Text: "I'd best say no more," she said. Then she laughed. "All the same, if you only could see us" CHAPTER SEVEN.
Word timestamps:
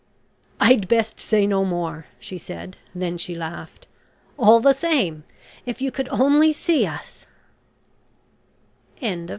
"I'd 0.59 0.87
best 0.87 1.19
say 1.19 1.45
no 1.45 1.63
more," 1.63 2.07
she 2.17 2.39
said. 2.39 2.77
Then 2.95 3.19
she 3.19 3.35
laughed. 3.35 3.85
"All 4.35 4.59
the 4.59 4.73
same, 4.73 5.25
if 5.63 5.79
you 5.79 5.91
only 6.09 6.47
could 6.47 6.55
see 6.55 6.87
us" 6.87 7.27
CHAPTER 8.95 9.05
SEVEN. 9.07 9.29